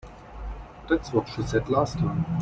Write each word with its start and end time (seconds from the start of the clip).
That's 0.89 1.13
what 1.13 1.29
she 1.29 1.43
said 1.43 1.67
the 1.67 1.73
last 1.73 1.99
time. 1.99 2.25